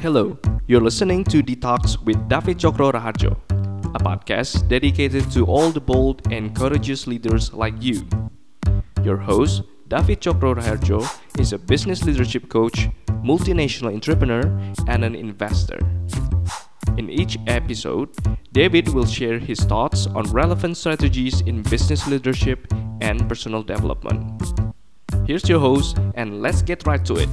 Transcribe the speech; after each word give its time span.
Hello, 0.00 0.38
you're 0.66 0.80
listening 0.80 1.24
to 1.24 1.42
Detox 1.42 2.02
with 2.02 2.26
David 2.26 2.56
Chokro 2.56 2.90
Raharjo, 2.90 3.36
a 3.94 3.98
podcast 3.98 4.66
dedicated 4.66 5.30
to 5.32 5.44
all 5.44 5.68
the 5.68 5.80
bold 5.80 6.32
and 6.32 6.56
courageous 6.56 7.06
leaders 7.06 7.52
like 7.52 7.74
you. 7.80 8.08
Your 9.04 9.18
host, 9.18 9.60
David 9.88 10.22
Chokro 10.22 10.54
Raharjo, 10.54 11.04
is 11.38 11.52
a 11.52 11.58
business 11.58 12.02
leadership 12.02 12.48
coach, 12.48 12.88
multinational 13.22 13.92
entrepreneur, 13.92 14.40
and 14.88 15.04
an 15.04 15.14
investor. 15.14 15.78
In 16.96 17.10
each 17.10 17.36
episode, 17.46 18.08
David 18.52 18.88
will 18.88 19.04
share 19.04 19.38
his 19.38 19.60
thoughts 19.60 20.06
on 20.06 20.24
relevant 20.32 20.78
strategies 20.78 21.42
in 21.42 21.60
business 21.60 22.06
leadership 22.06 22.72
and 23.02 23.28
personal 23.28 23.62
development. 23.62 24.42
Here's 25.26 25.46
your 25.46 25.60
host, 25.60 25.98
and 26.14 26.40
let's 26.40 26.62
get 26.62 26.86
right 26.86 27.04
to 27.04 27.16
it. 27.16 27.28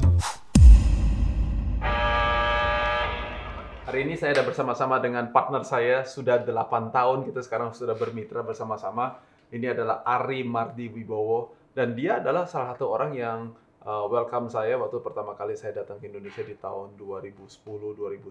Hari 3.88 4.04
ini 4.04 4.20
saya 4.20 4.36
ada 4.36 4.44
bersama-sama 4.44 5.00
dengan 5.00 5.32
partner 5.32 5.64
saya 5.64 6.04
sudah 6.04 6.44
8 6.44 6.92
tahun 6.92 7.24
kita 7.24 7.40
sekarang 7.40 7.72
sudah 7.72 7.96
bermitra 7.96 8.44
bersama-sama. 8.44 9.16
Ini 9.48 9.72
adalah 9.72 10.04
Ari 10.04 10.44
Mardi 10.44 10.92
Wibowo 10.92 11.56
dan 11.72 11.96
dia 11.96 12.20
adalah 12.20 12.44
salah 12.52 12.76
satu 12.76 12.92
orang 12.92 13.16
yang 13.16 13.56
uh, 13.88 14.04
welcome 14.12 14.52
saya 14.52 14.76
waktu 14.76 15.00
pertama 15.00 15.40
kali 15.40 15.56
saya 15.56 15.72
datang 15.72 16.04
ke 16.04 16.12
Indonesia 16.12 16.44
di 16.44 16.60
tahun 16.60 17.00
2010 17.00 17.48
2011. 17.48 18.28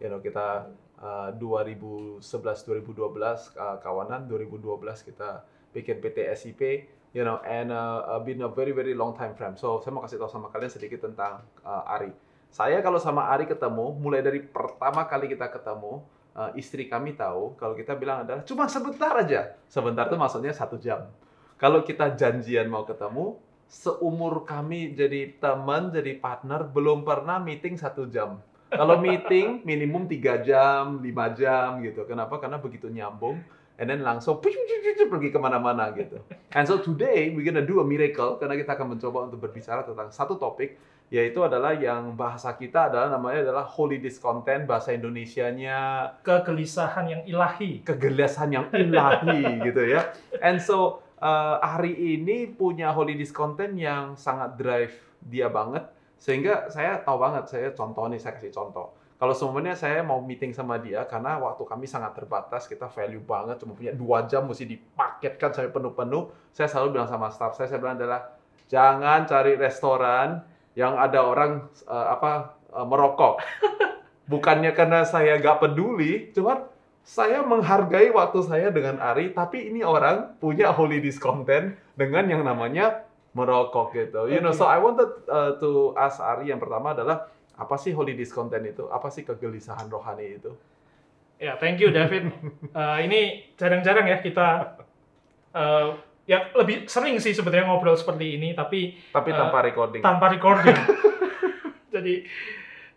You 0.00 0.08
know, 0.08 0.24
kita 0.24 0.72
uh, 1.04 1.36
2011 1.36 2.24
2012 2.24 2.96
uh, 2.96 3.76
kawanan, 3.76 4.24
2012 4.24 4.72
kita 5.04 5.44
bikin 5.76 6.00
PT 6.00 6.32
SIP, 6.32 6.88
you 7.12 7.28
know, 7.28 7.44
and 7.44 7.68
uh, 7.76 8.16
been 8.24 8.40
a 8.40 8.48
very 8.48 8.72
very 8.72 8.96
long 8.96 9.12
time 9.12 9.36
friend. 9.36 9.52
So 9.52 9.84
saya 9.84 9.92
mau 9.92 10.00
kasih 10.00 10.16
tahu 10.16 10.32
sama 10.32 10.48
kalian 10.48 10.72
sedikit 10.72 11.04
tentang 11.04 11.44
uh, 11.60 11.92
Ari. 11.92 12.31
Saya 12.52 12.84
kalau 12.84 13.00
sama 13.00 13.32
Ari 13.32 13.48
ketemu, 13.48 13.96
mulai 13.96 14.20
dari 14.20 14.44
pertama 14.44 15.08
kali 15.08 15.24
kita 15.32 15.48
ketemu, 15.48 16.04
uh, 16.36 16.52
istri 16.52 16.84
kami 16.84 17.16
tahu 17.16 17.56
kalau 17.56 17.72
kita 17.72 17.96
bilang 17.96 18.28
adalah 18.28 18.44
cuma 18.44 18.68
sebentar 18.68 19.08
aja. 19.16 19.56
Sebentar 19.72 20.04
itu 20.12 20.20
maksudnya 20.20 20.52
satu 20.52 20.76
jam. 20.76 21.08
Kalau 21.56 21.80
kita 21.80 22.12
janjian 22.12 22.68
mau 22.68 22.84
ketemu, 22.84 23.40
seumur 23.72 24.44
kami 24.44 24.92
jadi 24.92 25.32
teman, 25.40 25.96
jadi 25.96 26.20
partner, 26.20 26.68
belum 26.68 27.08
pernah 27.08 27.40
meeting 27.40 27.80
satu 27.80 28.04
jam. 28.04 28.36
Kalau 28.68 29.00
meeting 29.00 29.60
minimum 29.68 30.04
tiga 30.04 30.36
jam, 30.44 31.00
lima 31.00 31.32
jam 31.32 31.80
gitu. 31.80 32.04
Kenapa? 32.04 32.36
Karena 32.36 32.60
begitu 32.60 32.92
nyambung, 32.92 33.40
and 33.80 33.88
then 33.88 34.04
langsung 34.04 34.44
pergi 35.12 35.32
ke 35.32 35.40
mana-mana 35.40 35.88
gitu. 35.96 36.20
And 36.52 36.68
so 36.68 36.84
today 36.84 37.32
we're 37.32 37.48
gonna 37.48 37.64
do 37.64 37.80
a 37.80 37.86
miracle 37.86 38.36
karena 38.36 38.60
kita 38.60 38.76
akan 38.76 38.96
mencoba 38.96 39.32
untuk 39.32 39.40
berbicara 39.40 39.84
tentang 39.88 40.12
satu 40.12 40.36
topik 40.36 40.76
yaitu 41.12 41.44
adalah 41.44 41.76
yang 41.76 42.16
bahasa 42.16 42.56
kita 42.56 42.88
adalah 42.88 43.12
namanya 43.12 43.44
adalah 43.44 43.68
holy 43.68 44.00
discontent 44.00 44.64
bahasa 44.64 44.96
Indonesianya. 44.96 46.08
Kegelisahan 46.24 47.04
yang 47.04 47.22
ilahi. 47.28 47.84
Kegelisahan 47.84 48.48
yang 48.48 48.66
ilahi 48.72 49.44
gitu 49.68 49.92
ya. 49.92 50.08
And 50.40 50.56
so 50.56 51.04
uh, 51.20 51.60
hari 51.60 52.16
ini 52.16 52.48
punya 52.48 52.96
holy 52.96 53.12
discontent 53.12 53.76
yang 53.76 54.16
sangat 54.16 54.56
drive 54.56 54.96
dia 55.20 55.52
banget. 55.52 55.84
Sehingga 56.16 56.72
saya 56.72 57.04
tahu 57.04 57.20
banget 57.20 57.44
saya 57.52 57.68
contoh 57.76 58.08
nih 58.08 58.16
saya 58.16 58.32
kasih 58.40 58.48
contoh. 58.48 58.96
Kalau 59.20 59.36
semuanya 59.36 59.76
saya 59.76 60.00
mau 60.00 60.18
meeting 60.24 60.56
sama 60.56 60.80
dia 60.80 61.04
karena 61.04 61.36
waktu 61.36 61.60
kami 61.68 61.84
sangat 61.84 62.16
terbatas 62.16 62.64
kita 62.64 62.88
value 62.88 63.20
banget 63.22 63.60
cuma 63.60 63.76
punya 63.76 63.92
dua 63.92 64.24
jam 64.24 64.48
mesti 64.48 64.64
dipaketkan 64.64 65.54
sampai 65.54 65.70
penuh-penuh 65.70 66.50
saya 66.50 66.66
selalu 66.66 66.98
bilang 66.98 67.06
sama 67.06 67.30
staff 67.30 67.54
saya 67.54 67.70
saya 67.70 67.78
bilang 67.78 68.02
adalah 68.02 68.34
jangan 68.66 69.22
cari 69.30 69.54
restoran 69.54 70.42
yang 70.72 70.96
ada 70.96 71.20
orang 71.22 71.68
uh, 71.84 72.06
apa 72.16 72.56
uh, 72.72 72.86
merokok. 72.86 73.40
Bukannya 74.32 74.72
karena 74.72 75.04
saya 75.04 75.36
gak 75.36 75.60
peduli, 75.60 76.30
cuman 76.32 76.64
saya 77.02 77.42
menghargai 77.42 78.14
waktu 78.14 78.40
saya 78.46 78.68
dengan 78.70 79.02
Ari, 79.02 79.34
tapi 79.34 79.68
ini 79.68 79.82
orang 79.82 80.38
punya 80.38 80.70
holy 80.70 81.02
discontent 81.02 81.74
dengan 81.98 82.30
yang 82.30 82.46
namanya 82.46 83.02
merokok 83.34 83.92
gitu. 83.92 84.30
You 84.30 84.38
know, 84.38 84.54
so 84.54 84.70
I 84.70 84.78
wanted 84.78 85.10
uh, 85.26 85.58
to 85.58 85.98
ask 85.98 86.22
Ari 86.22 86.54
yang 86.54 86.62
pertama 86.62 86.94
adalah 86.94 87.28
apa 87.58 87.76
sih 87.76 87.90
holy 87.92 88.14
discontent 88.14 88.62
itu? 88.64 88.86
Apa 88.88 89.10
sih 89.10 89.26
kegelisahan 89.26 89.90
rohani 89.90 90.38
itu? 90.38 90.52
Ya, 91.42 91.58
thank 91.58 91.82
you 91.82 91.90
David. 91.90 92.30
uh, 92.70 93.02
ini 93.06 93.50
jarang-jarang 93.58 94.06
ya 94.06 94.22
kita 94.22 94.78
uh, 95.50 95.98
ya 96.32 96.48
lebih 96.56 96.88
sering 96.88 97.20
sih 97.20 97.36
sebenarnya 97.36 97.68
ngobrol 97.68 97.92
seperti 97.92 98.40
ini 98.40 98.56
tapi 98.56 98.96
tapi 99.12 99.30
uh, 99.36 99.36
tanpa 99.36 99.60
recording 99.60 100.00
tanpa 100.00 100.32
recording 100.32 100.72
jadi 101.94 102.24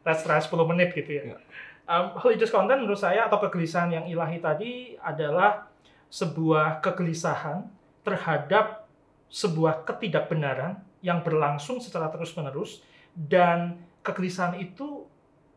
try 0.07 0.40
10 0.40 0.72
menit 0.72 0.96
gitu 0.96 1.12
ya, 1.19 1.35
ya. 1.35 1.38
Um, 1.85 2.16
religious 2.24 2.50
content 2.50 2.79
menurut 2.79 2.97
saya 2.97 3.28
atau 3.28 3.44
kegelisahan 3.44 3.91
yang 3.91 4.06
ilahi 4.07 4.40
tadi 4.40 4.95
adalah 5.03 5.68
sebuah 6.07 6.79
kegelisahan 6.79 7.68
terhadap 8.07 8.88
sebuah 9.28 9.84
ketidakbenaran 9.84 10.79
yang 11.03 11.19
berlangsung 11.19 11.84
secara 11.84 12.07
terus 12.07 12.31
menerus 12.40 12.79
dan 13.12 13.84
kegelisahan 14.00 14.56
itu 14.63 15.03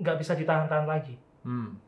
nggak 0.02 0.18
bisa 0.18 0.34
ditahan-tahan 0.34 0.86
lagi 0.88 1.14
hmm. 1.46 1.78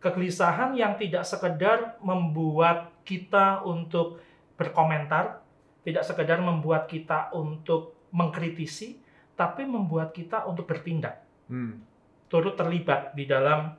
kegelisahan 0.00 0.72
yang 0.72 0.96
tidak 0.96 1.28
sekedar 1.28 2.00
membuat 2.00 2.96
kita 3.04 3.60
untuk 3.66 4.24
berkomentar, 4.58 5.40
tidak 5.86 6.04
sekedar 6.04 6.42
membuat 6.42 6.90
kita 6.90 7.30
untuk 7.32 7.94
mengkritisi, 8.10 8.98
tapi 9.38 9.62
membuat 9.62 10.10
kita 10.10 10.42
untuk 10.50 10.66
bertindak. 10.66 11.22
Hmm. 11.46 11.78
Turut 12.26 12.58
terlibat 12.58 13.14
di 13.14 13.24
dalam 13.24 13.72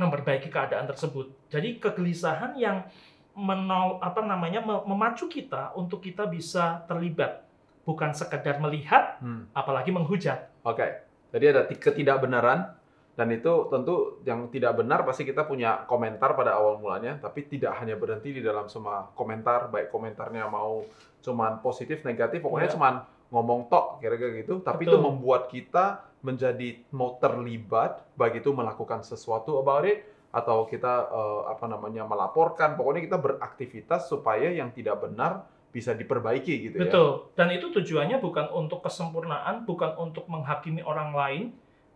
memperbaiki 0.00 0.48
keadaan 0.48 0.88
tersebut. 0.88 1.52
Jadi 1.52 1.76
kegelisahan 1.76 2.56
yang 2.56 2.88
menol 3.36 4.00
apa 4.02 4.24
namanya 4.24 4.64
memacu 4.64 5.28
kita 5.28 5.76
untuk 5.76 6.02
kita 6.02 6.26
bisa 6.26 6.82
terlibat, 6.88 7.44
bukan 7.84 8.16
sekedar 8.16 8.58
melihat, 8.58 9.20
hmm. 9.20 9.52
apalagi 9.52 9.92
menghujat. 9.92 10.50
Oke. 10.64 10.80
Okay. 10.80 10.90
Jadi 11.30 11.44
ada 11.46 11.62
ketidakbenaran 11.70 12.79
dan 13.20 13.36
itu 13.36 13.68
tentu 13.68 14.24
yang 14.24 14.48
tidak 14.48 14.80
benar 14.80 15.04
pasti 15.04 15.28
kita 15.28 15.44
punya 15.44 15.84
komentar 15.84 16.32
pada 16.32 16.56
awal 16.56 16.80
mulanya, 16.80 17.20
tapi 17.20 17.44
tidak 17.44 17.76
hanya 17.76 17.92
berhenti 18.00 18.32
di 18.32 18.40
dalam 18.40 18.64
semua 18.72 19.12
komentar, 19.12 19.68
baik 19.68 19.92
komentarnya 19.92 20.48
mau 20.48 20.88
cuman 21.20 21.60
positif, 21.60 22.00
negatif, 22.00 22.40
pokoknya 22.40 22.72
ya. 22.72 22.74
cuman 22.80 22.94
ngomong 23.28 23.68
tok 23.68 24.00
kira-kira 24.00 24.40
gitu, 24.40 24.64
tapi 24.64 24.88
Betul. 24.88 24.96
itu 24.96 24.98
membuat 25.04 25.52
kita 25.52 26.00
menjadi 26.24 26.80
mau 26.96 27.20
terlibat, 27.20 28.08
baik 28.16 28.40
itu 28.40 28.56
melakukan 28.56 29.04
sesuatu 29.04 29.60
about 29.60 29.84
it, 29.84 30.00
atau 30.32 30.64
kita 30.64 31.12
uh, 31.12 31.52
apa 31.52 31.68
namanya 31.68 32.08
melaporkan, 32.08 32.72
pokoknya 32.72 33.04
kita 33.04 33.18
beraktivitas 33.20 34.08
supaya 34.08 34.48
yang 34.48 34.72
tidak 34.72 34.96
benar 34.96 35.44
bisa 35.68 35.92
diperbaiki 35.92 36.72
gitu 36.72 36.76
Betul. 36.80 36.88
ya. 36.88 36.88
Betul. 36.88 37.08
Dan 37.36 37.48
itu 37.52 37.66
tujuannya 37.68 38.16
bukan 38.16 38.48
untuk 38.56 38.80
kesempurnaan, 38.80 39.68
bukan 39.68 39.92
untuk 40.00 40.24
menghakimi 40.24 40.80
orang 40.80 41.12
lain, 41.12 41.44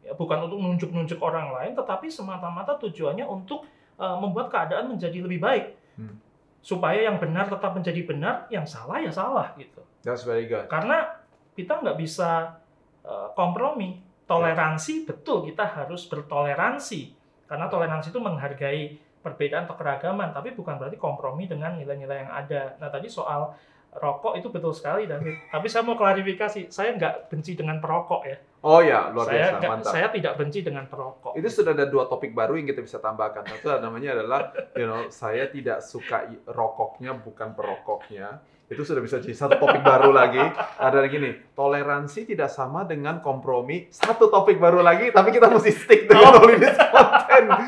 ya, 0.04 0.12
bukan 0.12 0.47
untuk 0.47 0.60
nunjuk-nunjuk 0.60 1.19
orang 1.25 1.50
lain, 1.56 1.72
tetapi 1.72 2.12
semata-mata 2.12 2.76
tujuannya 2.76 3.25
untuk 3.25 3.65
uh, 3.97 4.20
membuat 4.20 4.53
keadaan 4.53 4.92
menjadi 4.92 5.25
lebih 5.25 5.41
baik. 5.41 5.65
Hmm. 5.97 6.20
Supaya 6.60 7.09
yang 7.09 7.16
benar 7.16 7.48
tetap 7.48 7.72
menjadi 7.72 8.04
benar, 8.04 8.34
yang 8.53 8.69
salah 8.69 9.00
ya 9.00 9.10
salah 9.10 9.56
gitu. 9.56 9.81
That's 10.04 10.28
very 10.28 10.44
good. 10.44 10.69
Karena 10.69 11.25
kita 11.56 11.81
nggak 11.81 11.97
bisa 11.97 12.60
uh, 13.03 13.32
kompromi. 13.32 14.04
Toleransi 14.25 15.04
yeah. 15.04 15.06
betul 15.09 15.44
kita 15.44 15.65
harus 15.65 16.09
bertoleransi. 16.09 17.12
Karena 17.44 17.69
toleransi 17.69 18.09
itu 18.09 18.21
menghargai 18.21 18.97
perbedaan 19.21 19.65
atau 19.65 19.76
keragaman, 19.76 20.36
tapi 20.36 20.53
bukan 20.53 20.76
berarti 20.76 21.00
kompromi 21.00 21.48
dengan 21.48 21.76
nilai-nilai 21.81 22.28
yang 22.28 22.32
ada. 22.32 22.76
Nah 22.76 22.92
tadi 22.92 23.09
soal 23.09 23.56
rokok 23.94 24.36
itu 24.36 24.48
betul 24.53 24.72
sekali 24.76 25.09
David. 25.09 25.48
Tapi 25.48 25.66
saya 25.69 25.84
mau 25.86 25.97
klarifikasi, 25.97 26.69
saya 26.69 26.92
nggak 26.97 27.32
benci 27.32 27.56
dengan 27.56 27.81
perokok 27.81 28.22
ya. 28.28 28.36
Oh 28.65 28.81
ya, 28.81 29.13
luar 29.13 29.29
saya, 29.29 29.61
biasa, 29.61 29.69
mantap. 29.69 29.93
Saya 29.93 30.07
tidak 30.09 30.33
benci 30.41 30.65
dengan 30.65 30.89
perokok. 30.89 31.37
Itu 31.37 31.53
sudah 31.53 31.77
ada 31.77 31.84
dua 31.84 32.09
topik 32.09 32.33
baru 32.33 32.57
yang 32.57 32.65
kita 32.65 32.81
bisa 32.81 32.97
tambahkan. 32.97 33.45
Satu 33.45 33.77
namanya 33.77 34.16
adalah, 34.16 34.57
you 34.72 34.89
know, 34.89 35.05
saya 35.13 35.53
tidak 35.53 35.84
suka 35.84 36.33
rokoknya, 36.49 37.13
bukan 37.13 37.53
perokoknya. 37.53 38.41
Itu 38.65 38.81
sudah 38.81 39.05
bisa 39.05 39.21
jadi 39.21 39.37
satu 39.37 39.61
topik 39.61 39.84
baru 39.84 40.16
lagi. 40.16 40.41
Ada 40.81 41.05
gini, 41.13 41.37
toleransi 41.53 42.25
tidak 42.25 42.49
sama 42.49 42.89
dengan 42.89 43.21
kompromi. 43.21 43.93
Satu 43.93 44.33
topik 44.33 44.57
baru 44.57 44.81
lagi, 44.81 45.13
tapi 45.13 45.37
kita 45.37 45.53
mesti 45.53 45.69
stick 45.69 46.09
dengan 46.09 46.33
oh. 46.33 46.39
holiness 46.41 46.81
content. 46.81 47.47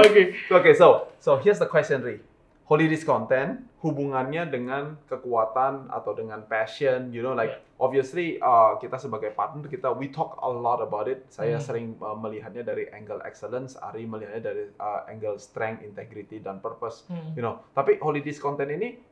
Oke, 0.00 0.08
okay. 0.08 0.24
okay, 0.48 0.72
so 0.72 1.12
so 1.20 1.36
here's 1.36 1.60
the 1.60 1.68
question, 1.68 2.00
Ri 2.00 2.29
holiness 2.70 3.02
content 3.02 3.66
hubungannya 3.82 4.46
dengan 4.46 4.94
kekuatan 5.10 5.90
atau 5.90 6.14
dengan 6.14 6.46
passion 6.46 7.10
you 7.10 7.18
know 7.18 7.34
like 7.34 7.50
yeah. 7.50 7.82
obviously 7.82 8.38
uh, 8.38 8.78
kita 8.78 8.94
sebagai 8.94 9.34
partner 9.34 9.66
kita 9.66 9.90
we 9.90 10.06
talk 10.06 10.38
a 10.38 10.46
lot 10.46 10.78
about 10.78 11.10
it 11.10 11.26
saya 11.26 11.58
mm. 11.58 11.64
sering 11.66 11.86
uh, 11.98 12.14
melihatnya 12.14 12.62
dari 12.62 12.86
angle 12.94 13.18
excellence 13.26 13.74
Ari 13.74 14.06
melihatnya 14.06 14.54
dari 14.54 14.70
uh, 14.78 15.02
angle 15.10 15.42
strength 15.42 15.82
integrity 15.82 16.38
dan 16.38 16.62
purpose 16.62 17.10
mm. 17.10 17.34
you 17.34 17.42
know 17.42 17.58
tapi 17.74 17.98
holiness 17.98 18.38
content 18.38 18.70
ini 18.70 19.02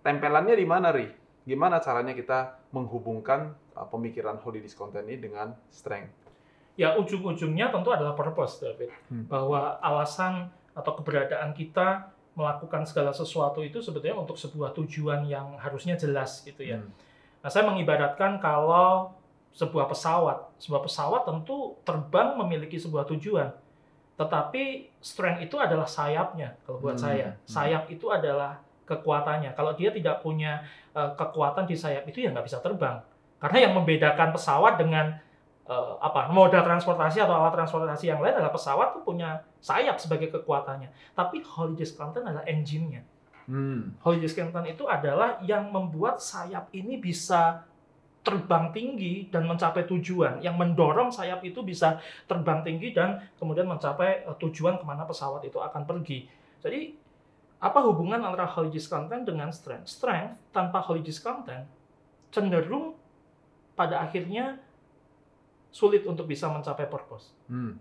tempelannya 0.00 0.56
di 0.56 0.64
mana 0.64 0.88
Ri 0.88 1.12
gimana 1.44 1.84
caranya 1.84 2.16
kita 2.16 2.72
menghubungkan 2.72 3.52
uh, 3.76 3.84
pemikiran 3.92 4.40
holiness 4.40 4.72
content 4.72 5.04
ini 5.04 5.20
dengan 5.20 5.52
strength 5.68 6.22
Ya 6.72 6.96
ujung-ujungnya 6.96 7.68
tentu 7.68 7.92
adalah 7.92 8.16
purpose, 8.16 8.64
David. 8.64 8.88
Hmm. 9.12 9.28
Bahwa 9.28 9.76
alasan 9.84 10.48
atau 10.72 10.96
keberadaan 10.96 11.52
kita 11.52 12.08
melakukan 12.32 12.82
segala 12.88 13.12
sesuatu 13.12 13.60
itu 13.60 13.78
sebetulnya 13.84 14.16
untuk 14.16 14.40
sebuah 14.40 14.72
tujuan 14.72 15.28
yang 15.28 15.52
harusnya 15.60 15.94
jelas 15.94 16.40
gitu 16.42 16.64
ya. 16.64 16.80
Hmm. 16.80 16.88
Nah, 17.44 17.50
saya 17.52 17.68
mengibaratkan 17.68 18.40
kalau 18.40 19.12
sebuah 19.52 19.84
pesawat, 19.90 20.56
sebuah 20.56 20.82
pesawat 20.88 21.28
tentu 21.28 21.76
terbang 21.84 22.40
memiliki 22.40 22.80
sebuah 22.80 23.04
tujuan. 23.12 23.52
Tetapi 24.16 24.92
strength 25.00 25.40
itu 25.44 25.56
adalah 25.60 25.84
sayapnya 25.88 26.56
kalau 26.64 26.78
buat 26.80 26.96
Hmm, 26.96 27.04
saya. 27.04 27.28
hmm. 27.32 27.48
Sayap 27.48 27.82
itu 27.92 28.06
adalah 28.08 28.60
kekuatannya. 28.88 29.52
Kalau 29.52 29.72
dia 29.76 29.92
tidak 29.92 30.20
punya 30.24 30.64
eh, 30.92 31.10
kekuatan 31.16 31.64
di 31.64 31.72
sayap 31.72 32.04
itu 32.04 32.20
ya 32.24 32.32
nggak 32.32 32.44
bisa 32.44 32.60
terbang. 32.60 33.00
Karena 33.40 33.58
yang 33.68 33.72
membedakan 33.76 34.30
pesawat 34.32 34.76
dengan 34.76 35.16
eh, 35.72 35.92
apa 36.04 36.28
moda 36.28 36.60
transportasi 36.60 37.24
atau 37.24 37.32
alat 37.32 37.56
transportasi 37.56 38.12
yang 38.12 38.20
lain 38.20 38.36
adalah 38.36 38.52
pesawat 38.52 38.92
tuh 38.92 39.02
punya 39.02 39.40
sayap 39.64 39.96
sebagai 39.96 40.28
kekuatannya. 40.28 40.92
Tapi 41.16 41.40
Holiday 41.40 41.88
Scranton 41.88 42.28
adalah 42.28 42.44
engine-nya. 42.44 43.00
Hmm. 43.48 43.96
Holiday 44.04 44.28
Scranton 44.28 44.68
itu 44.68 44.84
adalah 44.84 45.40
yang 45.40 45.72
membuat 45.72 46.20
sayap 46.20 46.68
ini 46.76 47.00
bisa 47.00 47.64
terbang 48.22 48.70
tinggi 48.70 49.26
dan 49.32 49.48
mencapai 49.50 49.82
tujuan. 49.88 50.38
Yang 50.44 50.54
mendorong 50.60 51.10
sayap 51.10 51.42
itu 51.42 51.64
bisa 51.66 51.98
terbang 52.30 52.62
tinggi 52.62 52.94
dan 52.94 53.18
kemudian 53.40 53.66
mencapai 53.66 54.28
eh, 54.28 54.36
tujuan 54.36 54.78
ke 54.78 54.84
mana 54.84 55.08
pesawat 55.08 55.42
itu 55.42 55.58
akan 55.58 55.82
pergi. 55.88 56.28
Jadi 56.62 56.94
apa 57.62 57.78
hubungan 57.86 58.18
antara 58.22 58.46
Holiday 58.46 58.82
Scranton 58.82 59.22
dengan 59.22 59.50
strength? 59.54 59.90
Strength 59.90 60.54
tanpa 60.54 60.82
Holiday 60.82 61.14
Scranton 61.14 61.62
cenderung 62.32 62.98
pada 63.78 64.02
akhirnya 64.02 64.58
sulit 65.72 66.04
untuk 66.04 66.28
bisa 66.28 66.52
mencapai 66.52 66.86
purpose. 66.86 67.32
Hmm. 67.48 67.80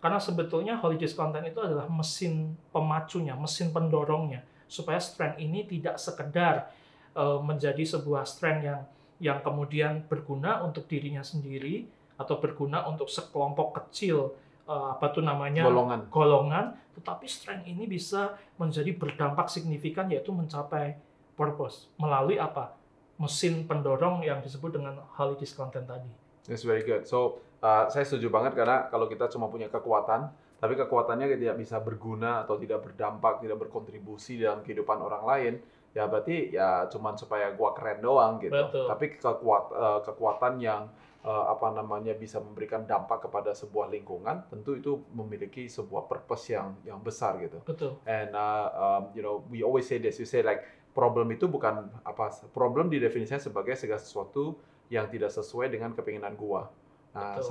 Karena 0.00 0.20
sebetulnya 0.20 0.76
holiday 0.80 1.08
content 1.12 1.44
itu 1.48 1.60
adalah 1.60 1.88
mesin 1.88 2.56
pemacunya, 2.72 3.32
mesin 3.36 3.72
pendorongnya 3.72 4.44
supaya 4.70 5.02
strength 5.02 5.42
ini 5.42 5.66
tidak 5.66 5.98
sekedar 5.98 6.70
eh, 7.16 7.40
menjadi 7.42 7.82
sebuah 7.82 8.22
strength 8.22 8.62
yang 8.62 8.80
yang 9.20 9.38
kemudian 9.44 10.08
berguna 10.08 10.64
untuk 10.64 10.88
dirinya 10.88 11.20
sendiri 11.20 11.84
atau 12.16 12.40
berguna 12.40 12.88
untuk 12.88 13.10
sekelompok 13.10 13.76
kecil 13.82 14.32
eh, 14.64 14.86
apa 14.94 15.10
tuh 15.12 15.20
namanya 15.20 15.66
Golongan. 15.66 16.00
golongan, 16.08 16.66
tetapi 16.96 17.26
strength 17.28 17.66
ini 17.68 17.84
bisa 17.84 18.38
menjadi 18.56 18.94
berdampak 18.96 19.50
signifikan 19.52 20.08
yaitu 20.08 20.30
mencapai 20.30 20.96
purpose 21.34 21.90
melalui 21.96 22.36
apa? 22.38 22.76
mesin 23.20 23.68
pendorong 23.68 24.24
yang 24.24 24.40
disebut 24.40 24.80
dengan 24.80 24.96
holiday 25.12 25.44
content 25.52 25.84
tadi. 25.84 26.08
That's 26.50 26.66
very 26.66 26.82
good. 26.82 27.06
So, 27.06 27.38
uh, 27.62 27.86
saya 27.86 28.02
setuju 28.02 28.26
banget 28.26 28.58
karena 28.58 28.90
kalau 28.90 29.06
kita 29.06 29.30
cuma 29.30 29.46
punya 29.46 29.70
kekuatan, 29.70 30.26
tapi 30.58 30.74
kekuatannya 30.74 31.30
tidak 31.38 31.56
bisa 31.62 31.78
berguna 31.78 32.42
atau 32.42 32.58
tidak 32.58 32.82
berdampak, 32.90 33.38
tidak 33.38 33.62
berkontribusi 33.62 34.42
dalam 34.42 34.66
kehidupan 34.66 34.98
orang 34.98 35.22
lain, 35.22 35.54
ya 35.94 36.10
berarti 36.10 36.50
ya 36.50 36.90
cuman 36.90 37.14
supaya 37.14 37.54
gua 37.54 37.70
keren 37.70 38.02
doang 38.02 38.42
gitu. 38.42 38.50
Betul. 38.50 38.90
Tapi 38.90 39.04
kekuat, 39.14 39.64
uh, 39.70 40.00
kekuatan 40.02 40.58
yang 40.58 40.90
uh, 41.22 41.54
apa 41.54 41.70
namanya 41.70 42.18
bisa 42.18 42.42
memberikan 42.42 42.82
dampak 42.82 43.30
kepada 43.30 43.54
sebuah 43.54 43.88
lingkungan, 43.94 44.50
tentu 44.50 44.74
itu 44.74 44.98
memiliki 45.14 45.70
sebuah 45.70 46.10
purpose 46.10 46.50
yang 46.52 46.74
yang 46.82 46.98
besar 46.98 47.38
gitu. 47.38 47.62
Betul. 47.62 48.02
And 48.10 48.34
uh, 48.34 48.68
um, 48.74 49.02
you 49.14 49.22
know, 49.22 49.46
we 49.46 49.62
always 49.62 49.86
say 49.86 50.02
this. 50.02 50.18
We 50.18 50.26
say 50.26 50.42
like 50.42 50.66
problem 50.90 51.30
itu 51.30 51.46
bukan 51.46 51.86
apa 52.02 52.34
problem 52.50 52.90
didefinisikan 52.90 53.38
sebagai 53.38 53.78
segala 53.78 54.02
sesuatu 54.02 54.58
yang 54.90 55.06
tidak 55.08 55.30
sesuai 55.30 55.70
dengan 55.70 55.94
kepinginan 55.94 56.34
gua. 56.34 56.68
Nah, 57.10 57.42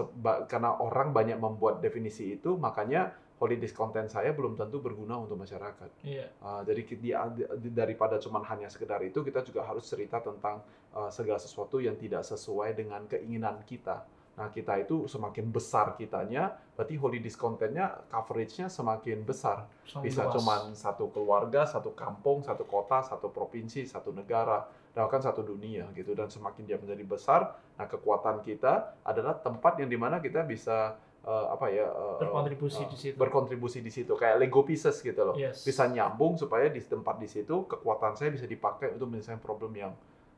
karena 0.47 0.75
orang 0.79 1.11
banyak 1.11 1.35
membuat 1.35 1.83
definisi 1.83 2.35
itu, 2.39 2.55
makanya 2.55 3.11
holiday 3.39 3.71
content 3.71 4.11
saya 4.11 4.35
belum 4.35 4.59
tentu 4.59 4.83
berguna 4.83 5.15
untuk 5.15 5.39
masyarakat. 5.39 6.03
Iya. 6.03 6.27
Uh, 6.43 6.61
jadi 6.67 6.81
di- 6.83 7.15
di- 7.35 7.71
daripada 7.71 8.19
cuman 8.19 8.43
hanya 8.51 8.67
sekedar 8.67 8.99
itu, 9.03 9.23
kita 9.23 9.43
juga 9.47 9.63
harus 9.63 9.87
cerita 9.87 10.19
tentang 10.19 10.59
uh, 10.91 11.07
segala 11.07 11.39
sesuatu 11.39 11.79
yang 11.79 11.95
tidak 11.95 12.27
sesuai 12.27 12.75
dengan 12.75 13.07
keinginan 13.07 13.63
kita. 13.63 14.03
Nah, 14.39 14.47
kita 14.47 14.79
itu 14.79 15.03
semakin 15.03 15.51
besar 15.51 15.99
kitanya, 15.99 16.55
berarti 16.79 16.95
holiday 16.95 17.27
content-nya 17.35 18.07
coverage-nya 18.07 18.71
semakin 18.71 19.27
besar 19.27 19.67
Sangat 19.83 20.07
bisa 20.07 20.21
luas. 20.23 20.33
cuman 20.39 20.61
satu 20.71 21.11
keluarga, 21.11 21.67
satu 21.67 21.91
kampung, 21.91 22.39
satu 22.39 22.63
kota, 22.63 23.03
satu 23.03 23.27
provinsi, 23.27 23.83
satu 23.83 24.15
negara, 24.15 24.63
dan 24.95 25.03
bahkan 25.03 25.19
satu 25.19 25.43
dunia 25.43 25.91
gitu. 25.91 26.15
Dan 26.15 26.31
semakin 26.31 26.63
dia 26.63 26.79
menjadi 26.79 27.03
besar, 27.03 27.51
nah 27.75 27.83
kekuatan 27.83 28.39
kita 28.39 28.95
adalah 29.03 29.35
tempat 29.35 29.75
yang 29.83 29.91
di 29.91 29.99
mana 29.99 30.23
kita 30.23 30.47
bisa 30.47 30.95
eh, 31.27 31.45
apa 31.51 31.67
ya 31.67 31.91
eh, 31.91 32.19
berkontribusi 32.23 32.87
eh, 32.87 32.87
di 32.87 32.95
situ. 32.97 33.15
berkontribusi 33.19 33.79
di 33.83 33.91
situ 33.91 34.15
kayak 34.15 34.39
Lego 34.39 34.63
pieces 34.63 35.03
gitu 35.03 35.19
loh. 35.19 35.35
Yes. 35.35 35.67
Bisa 35.67 35.83
nyambung 35.91 36.39
supaya 36.39 36.71
di 36.71 36.79
tempat 36.79 37.19
di 37.19 37.27
situ 37.27 37.67
kekuatan 37.67 38.15
saya 38.15 38.31
bisa 38.31 38.47
dipakai 38.47 38.95
untuk 38.95 39.11
menyelesaikan 39.11 39.43
problem 39.43 39.75
yang 39.75 39.91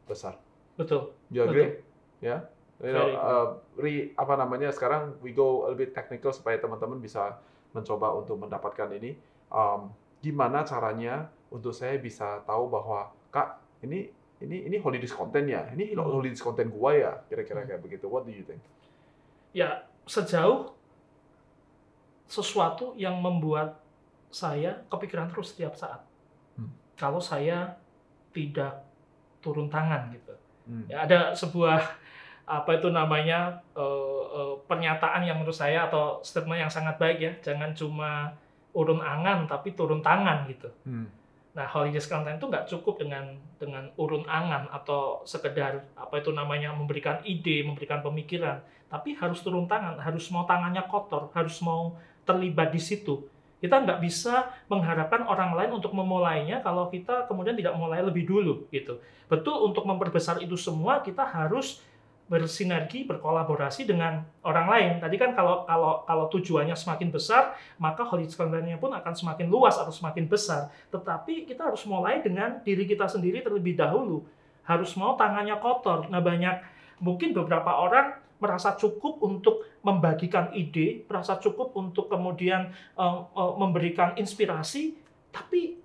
besar. 0.09 0.41
Betul. 0.73 1.13
Agree? 1.29 1.85
Ya. 2.17 2.49
You 2.81 2.93
know, 2.97 3.07
uh, 3.13 3.47
re- 3.77 4.09
apa 4.17 4.33
namanya 4.41 4.73
sekarang 4.73 5.21
we 5.21 5.37
go 5.37 5.69
a 5.69 5.71
little 5.71 5.85
bit 5.85 5.93
technical 5.93 6.33
supaya 6.33 6.57
teman-teman 6.57 6.97
bisa 6.97 7.37
mencoba 7.77 8.09
untuk 8.17 8.41
mendapatkan 8.41 8.89
ini. 8.97 9.13
Um, 9.53 9.93
gimana 10.17 10.65
caranya 10.65 11.29
untuk 11.53 11.73
saya 11.77 12.01
bisa 12.01 12.41
tahu 12.45 12.73
bahwa 12.73 13.13
kak 13.29 13.61
ini 13.85 14.09
ini 14.41 14.65
ini 14.65 14.81
holiday 14.81 15.05
content 15.05 15.45
ya, 15.45 15.61
ini 15.69 15.93
Hmm. 15.93 16.01
holiday 16.01 16.33
content 16.33 16.73
gua 16.73 16.91
ya, 16.97 17.13
kira-kira 17.29 17.61
kayak 17.69 17.85
begitu. 17.85 18.09
What 18.09 18.25
do 18.25 18.33
you 18.33 18.41
think? 18.41 18.61
Ya, 19.53 19.85
sejauh 20.09 20.73
sesuatu 22.25 22.97
yang 22.97 23.19
membuat 23.21 23.77
saya 24.31 24.81
kepikiran 24.89 25.29
terus 25.29 25.53
setiap 25.53 25.77
saat. 25.77 26.01
Hmm. 26.57 26.71
Kalau 26.97 27.21
saya 27.21 27.77
tidak 28.31 28.87
turun 29.43 29.67
tangan 29.69 30.09
gitu. 30.15 30.33
Hmm. 30.65 30.87
Ya, 30.87 31.03
ada 31.05 31.35
sebuah 31.35 31.77
apa 32.51 32.75
itu 32.75 32.91
namanya 32.91 33.63
eh, 33.71 34.23
eh, 34.35 34.55
pernyataan 34.67 35.23
yang 35.23 35.39
menurut 35.39 35.55
saya 35.55 35.87
atau 35.87 36.19
statement 36.19 36.67
yang 36.67 36.71
sangat 36.71 36.99
baik 36.99 37.17
ya. 37.23 37.31
Jangan 37.39 37.71
cuma 37.71 38.35
urun 38.75 38.99
angan 38.99 39.47
tapi 39.47 39.71
turun 39.71 40.03
tangan 40.03 40.47
gitu. 40.51 40.67
Hmm. 40.83 41.07
Nah, 41.51 41.67
holiday 41.67 41.99
content 42.07 42.39
itu 42.39 42.47
nggak 42.47 42.67
cukup 42.67 43.03
dengan 43.03 43.35
dengan 43.59 43.91
urun 43.99 44.23
angan 44.23 44.71
atau 44.71 45.19
sekedar 45.27 45.83
apa 45.99 46.23
itu 46.23 46.31
namanya 46.31 46.71
memberikan 46.71 47.19
ide, 47.27 47.67
memberikan 47.67 47.99
pemikiran, 47.99 48.63
tapi 48.87 49.19
harus 49.19 49.43
turun 49.43 49.67
tangan, 49.67 49.99
harus 49.99 50.31
mau 50.31 50.47
tangannya 50.47 50.87
kotor, 50.87 51.27
harus 51.35 51.59
mau 51.59 51.99
terlibat 52.23 52.71
di 52.71 52.79
situ. 52.79 53.27
Kita 53.59 53.83
nggak 53.83 53.99
bisa 53.99 54.47
mengharapkan 54.71 55.27
orang 55.27 55.53
lain 55.53 55.75
untuk 55.75 55.91
memulainya 55.91 56.63
kalau 56.63 56.87
kita 56.87 57.27
kemudian 57.27 57.53
tidak 57.53 57.75
mulai 57.75 57.99
lebih 57.99 58.23
dulu 58.23 58.65
gitu. 58.71 59.03
Betul 59.27 59.59
untuk 59.67 59.83
memperbesar 59.83 60.39
itu 60.39 60.55
semua 60.55 61.03
kita 61.03 61.27
harus 61.27 61.83
bersinergi, 62.31 63.03
berkolaborasi 63.03 63.83
dengan 63.83 64.23
orang 64.47 64.67
lain. 64.71 64.91
Tadi 65.03 65.19
kan 65.19 65.35
kalau 65.35 65.67
kalau 65.67 66.07
kalau 66.07 66.31
tujuannya 66.31 66.79
semakin 66.79 67.11
besar, 67.11 67.59
maka 67.75 68.07
holiday 68.07 68.31
content-nya 68.31 68.79
pun 68.79 68.95
akan 68.95 69.11
semakin 69.11 69.51
luas 69.51 69.75
atau 69.75 69.91
semakin 69.91 70.31
besar 70.31 70.71
tetapi 70.87 71.43
kita 71.43 71.67
harus 71.67 71.83
mulai 71.83 72.23
dengan 72.23 72.63
diri 72.63 72.87
kita 72.87 73.11
sendiri 73.11 73.43
terlebih 73.43 73.75
dahulu. 73.75 74.23
Harus 74.63 74.95
mau 74.95 75.19
tangannya 75.19 75.59
kotor. 75.59 76.07
Nah, 76.07 76.23
banyak 76.23 76.63
mungkin 77.03 77.35
beberapa 77.35 77.75
orang 77.75 78.15
merasa 78.39 78.79
cukup 78.79 79.19
untuk 79.19 79.67
membagikan 79.83 80.55
ide, 80.55 81.03
merasa 81.11 81.35
cukup 81.35 81.75
untuk 81.75 82.07
kemudian 82.07 82.71
eh, 82.95 83.19
eh, 83.27 83.53
memberikan 83.59 84.15
inspirasi, 84.15 84.95
tapi 85.35 85.81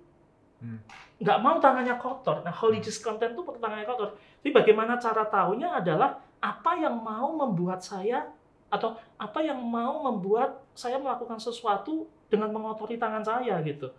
Hmm. 0.57 0.81
nggak 1.21 1.37
mau 1.37 1.61
tangannya 1.61 2.01
kotor. 2.01 2.41
Nah, 2.41 2.49
holiday 2.49 2.89
content 2.89 3.37
itu 3.37 3.41
tangannya 3.61 3.85
kotor. 3.85 4.17
Jadi 4.41 4.49
bagaimana 4.49 4.97
cara 4.97 5.21
tahunya 5.29 5.69
adalah 5.69 6.17
apa 6.39 6.77
yang 6.77 6.97
mau 6.99 7.33
membuat 7.33 7.81
saya 7.81 8.29
atau 8.67 8.99
apa 9.15 9.39
yang 9.41 9.57
mau 9.63 10.03
membuat 10.11 10.59
saya 10.75 10.99
melakukan 10.99 11.39
sesuatu 11.39 12.05
dengan 12.27 12.51
mengotori 12.51 12.99
tangan 12.99 13.23
saya 13.23 13.57
gitu. 13.63 13.89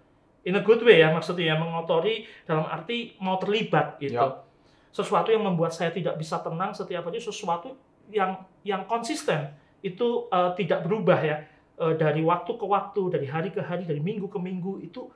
In 0.47 0.55
a 0.55 0.63
good 0.63 0.81
way 0.85 1.03
ya 1.03 1.11
maksudnya 1.11 1.53
ya 1.53 1.57
mengotori 1.59 2.29
dalam 2.45 2.69
arti 2.69 3.17
mau 3.19 3.37
terlibat 3.41 3.99
gitu. 3.99 4.17
Ya. 4.17 4.45
Sesuatu 4.93 5.33
yang 5.35 5.45
membuat 5.45 5.75
saya 5.75 5.93
tidak 5.93 6.17
bisa 6.17 6.41
tenang 6.41 6.73
setiap 6.73 7.05
hari 7.09 7.21
sesuatu 7.21 7.77
yang 8.09 8.41
yang 8.65 8.85
konsisten 8.89 9.53
itu 9.85 10.27
eh, 10.33 10.51
tidak 10.57 10.85
berubah 10.85 11.21
ya 11.21 11.37
Eh, 11.79 11.95
dari 11.95 12.27
waktu 12.27 12.59
ke 12.59 12.67
waktu, 12.67 13.03
dari 13.07 13.27
hari 13.31 13.55
ke 13.55 13.63
hari, 13.63 13.87
dari 13.87 14.03
minggu 14.03 14.27
ke 14.27 14.35
minggu 14.43 14.83
itu 14.83 15.07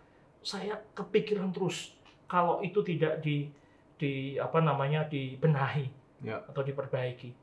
saya 0.46 0.78
kepikiran 0.94 1.50
terus 1.50 1.90
kalau 2.30 2.62
itu 2.62 2.78
tidak 2.86 3.18
di 3.18 3.50
di 3.98 4.38
apa 4.38 4.62
namanya 4.62 5.02
dibenahi 5.10 5.90
Ya. 6.22 6.38
atau 6.46 6.62
diperbaiki. 6.62 7.34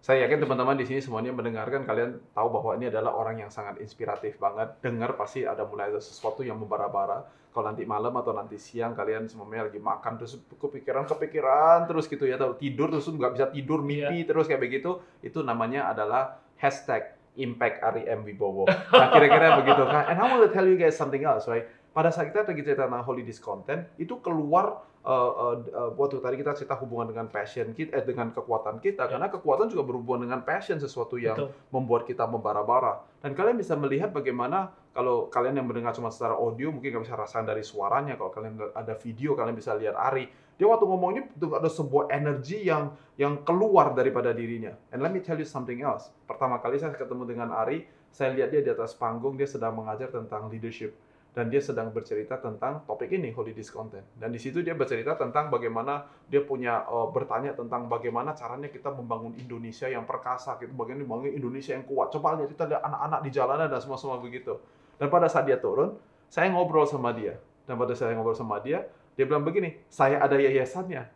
Saya 0.00 0.24
yakin 0.24 0.40
teman-teman 0.40 0.80
di 0.80 0.88
sini 0.88 1.04
semuanya 1.04 1.28
mendengarkan 1.28 1.84
kalian 1.84 2.16
tahu 2.32 2.48
bahwa 2.48 2.72
ini 2.72 2.88
adalah 2.88 3.12
orang 3.12 3.44
yang 3.44 3.52
sangat 3.52 3.84
inspiratif 3.84 4.40
banget. 4.40 4.72
Dengar 4.80 5.12
pasti 5.12 5.44
ada 5.44 5.68
mulai 5.68 5.92
ada 5.92 6.00
sesuatu 6.00 6.40
yang 6.40 6.56
membara-bara. 6.56 7.20
Kalau 7.52 7.68
nanti 7.68 7.84
malam 7.84 8.16
atau 8.16 8.32
nanti 8.32 8.56
siang 8.56 8.96
kalian 8.96 9.28
semuanya 9.28 9.68
lagi 9.68 9.76
makan 9.76 10.16
terus 10.16 10.40
kepikiran 10.56 11.04
kepikiran 11.04 11.84
terus 11.84 12.08
gitu 12.08 12.24
ya 12.24 12.40
atau 12.40 12.56
tidur 12.56 12.88
terus 12.88 13.12
nggak 13.12 13.32
bisa 13.36 13.46
tidur 13.52 13.84
mimpi 13.84 14.24
terus 14.24 14.48
kayak 14.48 14.62
begitu 14.62 15.02
itu 15.20 15.44
namanya 15.44 15.92
adalah 15.92 16.40
hashtag 16.56 17.12
Impact 17.36 17.84
Ari 17.84 18.08
M 18.08 18.24
Wibowo. 18.24 18.66
Nah 18.68 19.08
kira-kira 19.12 19.60
begitu 19.60 19.84
kan. 19.84 20.08
And 20.08 20.16
I 20.16 20.24
want 20.26 20.42
to 20.48 20.50
tell 20.50 20.64
you 20.64 20.80
guys 20.80 20.96
something 20.96 21.22
else, 21.22 21.44
right? 21.44 21.68
Pada 21.90 22.14
saat 22.14 22.30
kita 22.30 22.46
lagi 22.46 22.62
cerita 22.62 22.86
tentang 22.86 23.02
Holy 23.02 23.26
Discontent, 23.26 23.82
itu 23.98 24.22
keluar 24.22 24.86
uh, 25.02 25.10
uh, 25.10 25.56
uh, 25.58 25.90
waktu 25.98 26.22
tadi 26.22 26.38
kita 26.38 26.54
cerita 26.54 26.78
hubungan 26.78 27.10
dengan 27.10 27.26
passion 27.26 27.74
kita, 27.74 27.98
eh, 27.98 28.04
dengan 28.06 28.30
kekuatan 28.30 28.78
kita, 28.78 29.10
Ya. 29.10 29.18
karena 29.18 29.26
kekuatan 29.26 29.66
juga 29.66 29.82
berhubungan 29.90 30.30
dengan 30.30 30.46
passion 30.46 30.78
sesuatu 30.78 31.18
yang 31.18 31.34
Betul. 31.34 31.50
membuat 31.74 32.06
kita 32.06 32.30
membara-bara. 32.30 33.02
Dan 33.18 33.34
kalian 33.34 33.58
bisa 33.58 33.74
melihat 33.74 34.14
bagaimana 34.14 34.70
kalau 34.94 35.26
kalian 35.34 35.58
yang 35.58 35.66
mendengar 35.66 35.90
cuma 35.90 36.14
secara 36.14 36.38
audio 36.38 36.70
mungkin 36.70 36.94
nggak 36.94 37.10
bisa 37.10 37.18
rasakan 37.18 37.50
dari 37.50 37.66
suaranya. 37.66 38.14
Kalau 38.14 38.30
kalian 38.30 38.54
ada 38.70 38.94
video 38.94 39.34
kalian 39.34 39.58
bisa 39.58 39.74
lihat 39.74 39.98
Ari. 39.98 40.30
Dia 40.62 40.68
waktu 40.70 40.86
ngomong 40.86 41.10
ini 41.16 41.20
tuh 41.40 41.56
ada 41.58 41.72
sebuah 41.72 42.12
energi 42.12 42.68
yang 42.70 42.94
yang 43.18 43.42
keluar 43.42 43.96
daripada 43.98 44.30
dirinya. 44.30 44.76
And 44.94 45.02
let 45.02 45.10
me 45.10 45.24
tell 45.24 45.40
you 45.40 45.48
something 45.48 45.82
else. 45.82 46.14
Pertama 46.28 46.62
kali 46.62 46.78
saya 46.78 46.94
ketemu 46.94 47.26
dengan 47.34 47.50
Ari, 47.50 47.82
saya 48.14 48.30
lihat 48.30 48.54
dia 48.54 48.62
di 48.62 48.70
atas 48.70 48.94
panggung 48.94 49.34
dia 49.34 49.48
sedang 49.48 49.74
mengajar 49.74 50.12
tentang 50.12 50.46
leadership 50.46 50.94
dan 51.30 51.46
dia 51.46 51.62
sedang 51.62 51.94
bercerita 51.94 52.34
tentang 52.42 52.82
topik 52.82 53.06
ini 53.14 53.30
Holy 53.30 53.54
Discontent. 53.54 54.02
Dan 54.18 54.34
di 54.34 54.40
situ 54.42 54.66
dia 54.66 54.74
bercerita 54.74 55.14
tentang 55.14 55.46
bagaimana 55.46 56.02
dia 56.26 56.42
punya 56.42 56.82
uh, 56.90 57.06
bertanya 57.14 57.54
tentang 57.54 57.86
bagaimana 57.86 58.34
caranya 58.34 58.66
kita 58.66 58.90
membangun 58.90 59.38
Indonesia 59.38 59.86
yang 59.86 60.02
perkasa, 60.02 60.58
gitu, 60.58 60.74
bagaimana 60.74 61.06
membangun 61.06 61.30
Indonesia 61.30 61.78
yang 61.78 61.86
kuat. 61.86 62.10
Coba 62.10 62.34
lihat 62.34 62.50
kita 62.50 62.66
ada 62.66 62.82
anak-anak 62.82 63.20
di 63.22 63.30
jalanan 63.30 63.68
dan 63.70 63.78
semua-semua 63.78 64.18
begitu. 64.18 64.58
Dan 64.98 65.06
pada 65.06 65.30
saat 65.30 65.46
dia 65.46 65.56
turun, 65.56 65.94
saya 66.26 66.50
ngobrol 66.50 66.84
sama 66.84 67.14
dia. 67.14 67.38
Dan 67.62 67.78
pada 67.78 67.94
saat 67.94 68.10
saya 68.10 68.18
ngobrol 68.18 68.34
sama 68.34 68.58
dia, 68.58 68.90
dia 69.14 69.22
bilang 69.22 69.46
begini, 69.46 69.78
saya 69.86 70.18
ada 70.18 70.34
yayasannya. 70.34 71.06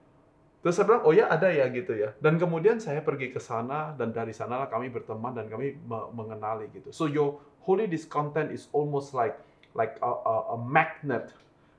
Terus 0.62 0.80
saya 0.80 0.88
bilang, 0.88 1.04
oh 1.04 1.12
ya 1.12 1.28
ada 1.28 1.50
ya 1.52 1.68
gitu 1.68 1.92
ya. 1.92 2.14
Dan 2.22 2.38
kemudian 2.40 2.80
saya 2.80 3.02
pergi 3.04 3.34
ke 3.34 3.42
sana 3.42 3.92
dan 3.98 4.14
dari 4.14 4.32
sanalah 4.32 4.70
kami 4.70 4.88
berteman 4.88 5.36
dan 5.36 5.50
kami 5.50 5.76
me- 5.76 6.08
mengenali 6.14 6.70
gitu. 6.72 6.88
So 6.94 7.04
your 7.04 7.42
holy 7.66 7.84
discontent 7.84 8.48
is 8.48 8.70
almost 8.72 9.12
like 9.12 9.36
like 9.74 9.98
a, 10.00 10.10
a, 10.10 10.34
a 10.54 10.56
magnet. 10.56 11.30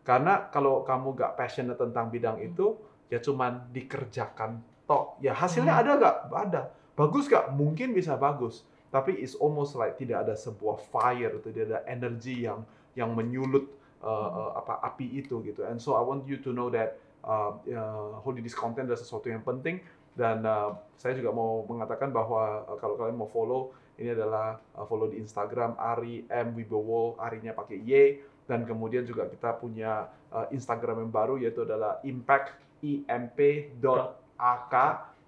Karena 0.06 0.52
kalau 0.54 0.86
kamu 0.86 1.18
gak 1.18 1.34
passionate 1.34 1.80
tentang 1.80 2.14
bidang 2.14 2.38
itu, 2.38 2.78
ya 3.10 3.18
cuman 3.18 3.72
dikerjakan 3.74 4.62
tok. 4.86 5.18
Ya 5.24 5.34
hasilnya 5.34 5.74
Hmm. 5.74 5.82
ada 5.82 5.92
gak? 5.98 6.16
Ada. 6.30 6.62
Bagus 6.94 7.26
gak? 7.26 7.50
Mungkin 7.58 7.96
bisa 7.96 8.14
bagus. 8.16 8.62
Tapi 8.94 9.18
it's 9.20 9.36
almost 9.36 9.76
like 9.76 9.98
tidak 9.98 10.24
ada 10.24 10.38
sebuah 10.38 10.80
fire, 10.94 11.42
tidak 11.42 11.64
ada 11.68 11.80
energi 11.90 12.46
yang 12.46 12.64
yang 12.96 13.12
menyulut 13.12 13.68
uh, 14.00 14.30
uh, 14.32 14.52
apa 14.62 14.80
api 14.94 15.20
itu 15.20 15.44
gitu. 15.44 15.68
And 15.68 15.82
so 15.82 16.00
I 16.00 16.04
want 16.06 16.24
you 16.30 16.40
to 16.40 16.56
know 16.56 16.72
that 16.72 16.96
uh, 17.26 17.60
uh, 17.60 18.24
holy 18.24 18.40
discontent 18.40 18.88
adalah 18.88 19.02
sesuatu 19.02 19.28
yang 19.28 19.44
penting 19.44 19.84
dan 20.16 20.48
uh, 20.48 20.80
saya 20.96 21.12
juga 21.18 21.36
mau 21.36 21.68
mengatakan 21.68 22.16
bahwa 22.16 22.64
uh, 22.64 22.78
kalau 22.80 22.96
kalian 22.96 23.20
mau 23.20 23.28
follow 23.28 23.76
ini 24.00 24.12
adalah 24.12 24.60
uh, 24.76 24.86
follow 24.88 25.08
di 25.12 25.18
Instagram 25.20 25.76
Ari 25.80 26.28
M 26.28 26.56
Wibowo 26.56 27.16
Arinya 27.20 27.56
pakai 27.56 27.80
Y 27.80 28.20
dan 28.46 28.68
kemudian 28.68 29.08
juga 29.08 29.26
kita 29.26 29.58
punya 29.58 30.12
uh, 30.30 30.46
Instagram 30.54 31.08
yang 31.08 31.12
baru 31.12 31.36
yaitu 31.42 31.66
adalah 31.66 32.00
impact 32.06 32.54
imp.ak 32.86 34.76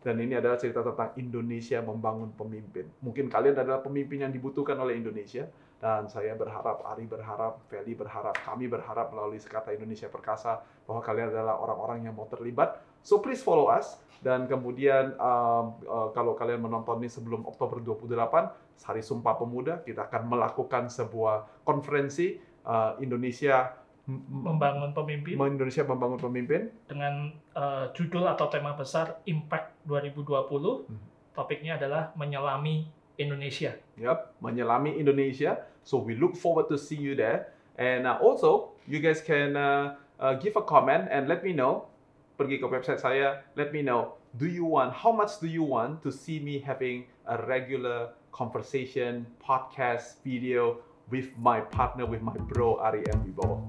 dan 0.05 0.15
ini 0.21 0.37
adalah 0.37 0.55
cerita 0.61 0.85
tentang 0.85 1.11
Indonesia 1.17 1.81
membangun 1.81 2.31
pemimpin. 2.37 2.85
Mungkin 3.01 3.27
kalian 3.27 3.57
adalah 3.57 3.81
pemimpin 3.81 4.23
yang 4.23 4.31
dibutuhkan 4.31 4.77
oleh 4.77 4.95
Indonesia 4.95 5.49
dan 5.77 6.09
saya 6.09 6.33
berharap, 6.33 6.81
Ari 6.89 7.05
berharap, 7.05 7.61
Feli 7.69 7.93
berharap, 7.93 8.33
kami 8.41 8.65
berharap 8.65 9.13
melalui 9.13 9.37
Sekata 9.37 9.69
Indonesia 9.73 10.09
Perkasa 10.09 10.63
bahwa 10.89 11.01
kalian 11.05 11.29
adalah 11.33 11.61
orang-orang 11.61 12.09
yang 12.09 12.17
mau 12.17 12.25
terlibat. 12.25 12.81
So 13.03 13.19
please 13.23 13.41
follow 13.41 13.69
us 13.69 13.99
dan 14.21 14.49
kemudian 14.49 15.13
um, 15.21 15.77
uh, 15.85 16.09
kalau 16.11 16.33
kalian 16.33 16.63
menonton 16.63 17.01
ini 17.01 17.09
sebelum 17.09 17.45
Oktober 17.45 17.79
28, 17.83 18.85
Hari 18.87 19.01
Sumpah 19.01 19.35
Pemuda, 19.37 19.81
kita 19.81 20.09
akan 20.09 20.29
melakukan 20.31 20.89
sebuah 20.89 21.65
konferensi 21.65 22.37
uh, 22.65 22.97
Indonesia 23.03 23.73
membangun 24.07 24.95
pemimpin 24.95 25.35
Indonesia 25.35 25.83
membangun 25.83 26.15
pemimpin. 26.15 26.71
dengan 26.87 27.27
eh, 27.51 27.85
judul 27.91 28.23
atau 28.23 28.47
tema 28.47 28.71
besar 28.71 29.19
Impact 29.27 29.83
2020. 29.83 30.87
Hmm. 30.87 30.99
Topiknya 31.35 31.75
adalah 31.75 32.15
menyelami 32.15 32.87
Indonesia. 33.19 33.75
Yep, 33.99 34.41
menyelami 34.41 34.95
Indonesia. 34.95 35.59
So 35.83 35.99
we 36.01 36.15
look 36.15 36.39
forward 36.39 36.71
to 36.71 36.79
see 36.79 36.97
you 36.97 37.13
there. 37.13 37.51
And 37.77 38.09
uh, 38.09 38.17
also, 38.17 38.73
you 38.89 38.97
guys 38.97 39.21
can 39.21 39.53
uh, 39.53 40.01
uh, 40.17 40.33
give 40.41 40.57
a 40.57 40.65
comment 40.65 41.05
and 41.13 41.29
let 41.29 41.45
me 41.45 41.53
know. 41.53 41.91
Pergi 42.37 42.61
ke 42.61 42.69
website 42.69 43.01
saya, 43.01 43.41
let 43.57 43.73
me 43.73 43.81
know. 43.81 44.13
Do 44.37 44.45
you 44.45 44.61
want? 44.61 44.93
How 44.93 45.09
much 45.09 45.41
do 45.41 45.49
you 45.49 45.65
want 45.65 46.05
to 46.05 46.13
see 46.13 46.37
me 46.37 46.61
having 46.61 47.09
a 47.25 47.41
regular 47.49 48.13
conversation, 48.29 49.25
podcast, 49.41 50.21
video 50.21 50.77
with 51.09 51.33
my 51.41 51.65
partner, 51.73 52.05
with 52.05 52.21
my 52.21 52.37
bro 52.53 52.77
Ari 52.77 53.01
M 53.09 53.25
Wibowo? 53.25 53.65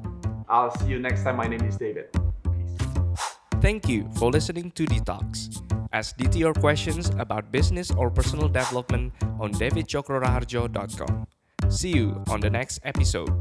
I'll 0.53 0.69
see 0.77 0.93
you 0.93 1.01
next 1.01 1.25
time. 1.25 1.41
My 1.41 1.49
name 1.49 1.65
is 1.65 1.81
David. 1.81 2.13
Peace. 2.45 2.77
Thank 3.65 3.89
you 3.89 4.05
for 4.21 4.29
listening 4.29 4.69
to 4.77 4.85
Detox. 4.85 5.65
Ask 5.97 6.21
DT 6.21 6.37
your 6.37 6.53
questions 6.53 7.09
about 7.17 7.49
business 7.49 7.89
or 7.91 8.13
personal 8.13 8.53
development 8.53 9.17
on 9.41 9.57
davidchokroraharjo.com. 9.57 11.27
See 11.73 11.97
you 11.97 12.21
on 12.29 12.45
the 12.45 12.53
next 12.53 12.85
episode. 12.85 13.33